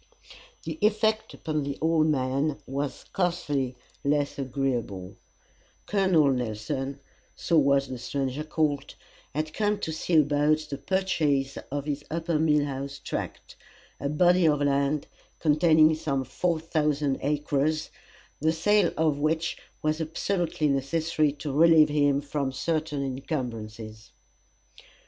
The 0.63 0.79
effect 0.81 1.35
upon 1.35 1.61
the 1.61 1.77
old 1.79 2.07
man 2.07 2.57
was 2.65 2.91
scarcely 3.01 3.75
less 4.03 4.39
agreeable. 4.39 5.15
Col. 5.85 6.07
Nelson, 6.31 6.99
so 7.35 7.59
was 7.59 7.87
the 7.87 7.99
stranger 7.99 8.43
called 8.43 8.95
had 9.35 9.53
come 9.53 9.77
to 9.81 9.91
see 9.91 10.15
about 10.15 10.57
the 10.71 10.79
purchase 10.79 11.55
of 11.69 11.85
his 11.85 12.03
upper 12.09 12.39
mill 12.39 12.65
house 12.65 12.97
tract 12.97 13.55
a 13.99 14.09
body 14.09 14.47
of 14.47 14.59
land 14.61 15.05
containing 15.37 15.93
some 15.93 16.23
four 16.23 16.59
thousand 16.59 17.19
acres, 17.21 17.91
the 18.39 18.51
sale 18.51 18.91
of 18.97 19.19
which 19.19 19.55
was 19.83 20.01
absolutely 20.01 20.67
necessary 20.67 21.31
to 21.33 21.51
relieve 21.53 21.89
him 21.89 22.21
from 22.21 22.51
certain 22.51 23.03
incumbrances. 23.03 24.09